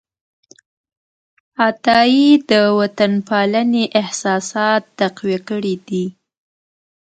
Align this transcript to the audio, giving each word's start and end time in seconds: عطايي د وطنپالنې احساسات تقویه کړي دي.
عطايي 1.67 2.27
د 2.49 2.51
وطنپالنې 2.77 3.83
احساسات 4.01 4.81
تقویه 4.99 5.39
کړي 5.49 5.75
دي. 5.87 6.05